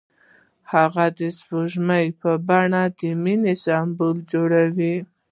هغه 0.73 1.05
د 1.19 1.21
سپوږمۍ 1.37 2.05
په 2.21 2.31
بڼه 2.47 2.83
د 2.99 3.01
مینې 3.23 3.53
سمبول 3.63 4.17
جوړ 4.31 4.49
کړ. 4.75 4.97